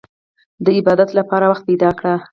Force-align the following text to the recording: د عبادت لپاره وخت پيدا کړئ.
د 0.65 0.65
عبادت 0.77 1.09
لپاره 1.19 1.45
وخت 1.51 1.63
پيدا 1.69 1.89
کړئ. 1.99 2.15